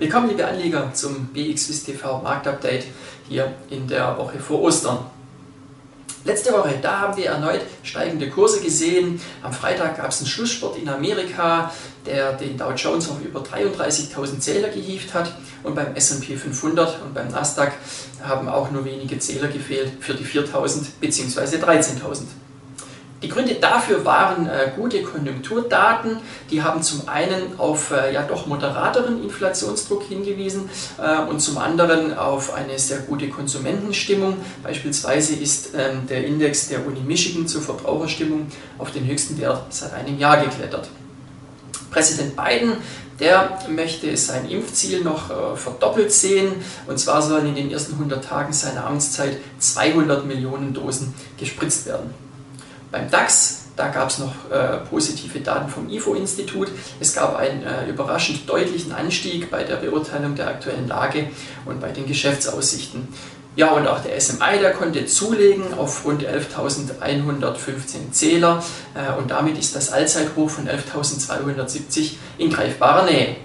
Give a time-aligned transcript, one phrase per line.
[0.00, 2.86] Willkommen, liebe Anleger, zum BXWIST TV Marktupdate
[3.28, 5.00] hier in der Woche vor Ostern.
[6.24, 9.20] Letzte Woche, da haben wir erneut steigende Kurse gesehen.
[9.42, 11.70] Am Freitag gab es einen Schlusssport in Amerika,
[12.06, 15.34] der den Dow Jones auf über 33.000 Zähler gehievt hat.
[15.64, 17.74] Und beim S&P 500 und beim Nasdaq
[18.22, 21.56] haben auch nur wenige Zähler gefehlt für die 4.000 bzw.
[21.58, 22.22] 13.000.
[23.22, 26.16] Die Gründe dafür waren äh, gute Konjunkturdaten.
[26.50, 32.16] Die haben zum einen auf äh, ja doch moderateren Inflationsdruck hingewiesen äh, und zum anderen
[32.16, 34.38] auf eine sehr gute Konsumentenstimmung.
[34.62, 38.46] Beispielsweise ist ähm, der Index der Uni Michigan zur Verbraucherstimmung
[38.78, 40.88] auf den höchsten Wert seit einem Jahr geklettert.
[41.90, 42.74] Präsident Biden,
[43.18, 46.54] der möchte sein Impfziel noch äh, verdoppelt sehen.
[46.86, 52.14] Und zwar sollen in den ersten 100 Tagen seiner Amtszeit 200 Millionen Dosen gespritzt werden.
[52.90, 56.68] Beim DAX, da gab es noch äh, positive Daten vom IFO-Institut.
[56.98, 61.30] Es gab einen äh, überraschend deutlichen Anstieg bei der Beurteilung der aktuellen Lage
[61.64, 63.08] und bei den Geschäftsaussichten.
[63.56, 68.62] Ja, und auch der SMI, der konnte zulegen auf rund 11.115 Zähler
[68.94, 73.36] äh, und damit ist das Allzeithoch von 11.270 in greifbarer Nähe.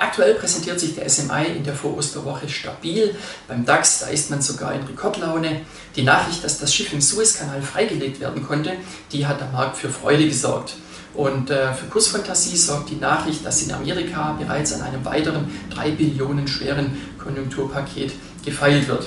[0.00, 3.14] Aktuell präsentiert sich der SMI in der Vorosterwoche stabil.
[3.46, 5.60] Beim DAX, da ist man sogar in Rekordlaune.
[5.94, 8.72] Die Nachricht, dass das Schiff im Suezkanal freigelegt werden konnte,
[9.12, 10.76] die hat am Markt für Freude gesorgt.
[11.12, 15.90] Und äh, für Kursfantasie sorgt die Nachricht, dass in Amerika bereits an einem weiteren 3
[15.90, 18.12] Billionen schweren Konjunkturpaket
[18.42, 19.06] gefeilt wird.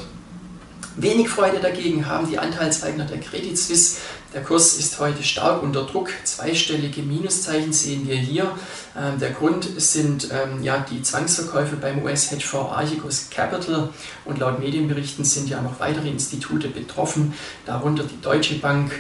[0.96, 3.98] Wenig Freude dagegen haben die Anteilseigner der Credit Suisse.
[4.34, 6.10] Der Kurs ist heute stark unter Druck.
[6.24, 8.52] Zweistellige Minuszeichen sehen wir hier.
[8.96, 13.90] Ähm, der Grund sind ähm, ja, die Zwangsverkäufe beim US-Hedgefonds Archegos Capital
[14.26, 17.34] und laut Medienberichten sind ja noch weitere Institute betroffen,
[17.66, 18.92] darunter die Deutsche Bank,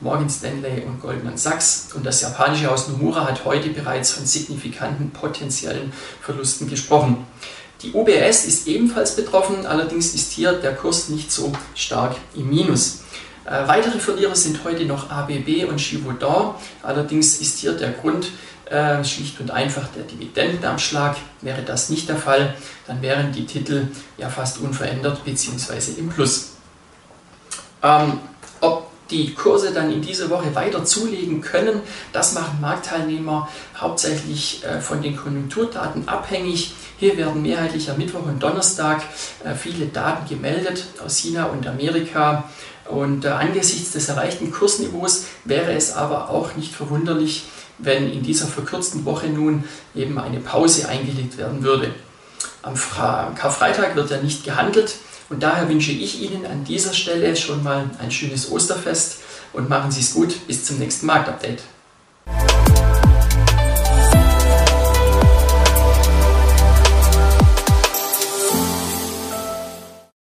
[0.00, 1.88] Morgan Stanley und Goldman Sachs.
[1.94, 7.26] Und das japanische Haus Nomura hat heute bereits von signifikanten potenziellen Verlusten gesprochen.
[7.82, 13.00] Die UBS ist ebenfalls betroffen, allerdings ist hier der Kurs nicht so stark im Minus.
[13.44, 18.28] Äh, weitere Verlierer sind heute noch ABB und Givaudan, allerdings ist hier der Grund
[18.70, 21.16] äh, schlicht und einfach der Dividendenabschlag.
[21.42, 22.54] Wäre das nicht der Fall,
[22.86, 23.88] dann wären die Titel
[24.18, 25.92] ja fast unverändert bzw.
[25.98, 26.52] im Plus.
[27.82, 28.18] Ähm,
[29.24, 31.80] die Kurse dann in dieser Woche weiter zulegen können,
[32.12, 36.74] das machen Marktteilnehmer hauptsächlich äh, von den Konjunkturdaten abhängig.
[36.98, 39.02] Hier werden mehrheitlich am Mittwoch und Donnerstag
[39.44, 42.44] äh, viele Daten gemeldet aus China und Amerika.
[42.86, 47.44] Und äh, angesichts des erreichten Kursniveaus wäre es aber auch nicht verwunderlich,
[47.78, 51.94] wenn in dieser verkürzten Woche nun eben eine Pause eingelegt werden würde.
[52.62, 54.96] Am Karfreitag wird ja nicht gehandelt
[55.28, 59.18] und daher wünsche ich Ihnen an dieser Stelle schon mal ein schönes Osterfest
[59.52, 60.46] und machen Sie es gut.
[60.46, 61.62] Bis zum nächsten Marktupdate.